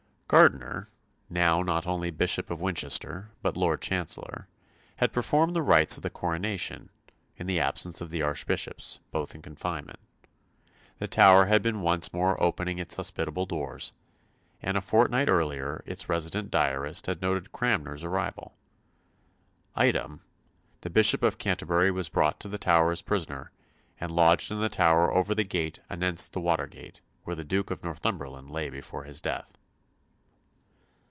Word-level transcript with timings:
Gardiner, 0.33 0.87
now 1.29 1.61
not 1.61 1.85
only 1.85 2.09
Bishop 2.09 2.49
of 2.49 2.61
Winchester 2.61 3.31
but 3.41 3.57
Lord 3.57 3.81
Chancellor, 3.81 4.47
had 4.95 5.11
performed 5.11 5.53
the 5.53 5.61
rites 5.61 5.97
of 5.97 6.03
the 6.03 6.09
coronation, 6.09 6.89
in 7.35 7.47
the 7.47 7.59
absence 7.59 7.99
of 7.99 8.11
the 8.11 8.21
Archbishops, 8.21 9.01
both 9.11 9.35
in 9.35 9.41
confinement. 9.41 9.99
The 10.99 11.09
Tower 11.09 11.47
had 11.47 11.61
been 11.61 11.81
once 11.81 12.13
more 12.13 12.41
opening 12.41 12.79
its 12.79 12.95
hospitable 12.95 13.45
doors, 13.45 13.91
and 14.61 14.77
a 14.77 14.79
fortnight 14.79 15.27
earlier 15.27 15.83
its 15.85 16.07
resident 16.07 16.49
diarist 16.49 17.07
had 17.07 17.21
noted 17.21 17.51
Cranmer's 17.51 18.05
arrival. 18.05 18.55
"Item, 19.75 20.21
the 20.79 20.89
Bishop 20.89 21.23
of 21.23 21.39
Canterbury 21.39 21.91
was 21.91 22.07
brought 22.07 22.35
into 22.35 22.47
the 22.47 22.57
Tower 22.57 22.93
as 22.93 23.01
prisoner, 23.01 23.51
and 23.99 24.13
lodged 24.13 24.49
in 24.49 24.61
the 24.61 24.69
Tower 24.69 25.11
over 25.13 25.35
the 25.35 25.43
gate 25.43 25.81
anenst 25.89 26.31
the 26.31 26.39
water 26.39 26.67
gate, 26.67 27.01
where 27.25 27.35
the 27.35 27.43
Duke 27.43 27.69
of 27.69 27.83
Northumberland 27.83 28.49
lay 28.49 28.69
before 28.69 29.03
his 29.03 29.19
death." 29.19 29.57